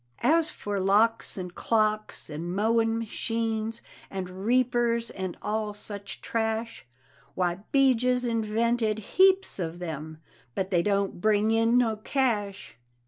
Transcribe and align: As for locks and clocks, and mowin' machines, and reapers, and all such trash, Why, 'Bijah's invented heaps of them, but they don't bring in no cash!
As 0.23 0.49
for 0.49 0.79
locks 0.79 1.37
and 1.37 1.53
clocks, 1.53 2.27
and 2.27 2.55
mowin' 2.55 2.97
machines, 2.97 3.83
and 4.09 4.47
reapers, 4.47 5.11
and 5.11 5.37
all 5.43 5.75
such 5.75 6.21
trash, 6.21 6.87
Why, 7.35 7.59
'Bijah's 7.71 8.25
invented 8.25 8.97
heaps 8.97 9.59
of 9.59 9.77
them, 9.77 10.17
but 10.55 10.71
they 10.71 10.81
don't 10.81 11.21
bring 11.21 11.51
in 11.51 11.77
no 11.77 11.97
cash! 11.97 12.77